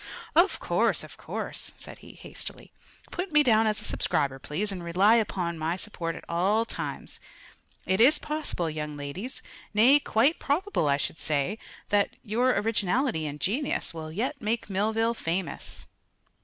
[0.35, 2.71] "Of course; of course!" said he hastily.
[3.11, 7.19] "Put me down as a subscriber, please, and rely upon my support at all times.
[7.85, 9.43] It is possible, young ladies
[9.75, 11.59] nay, quite probable, I should say
[11.89, 15.85] that your originality and genius will yet make Millville famous."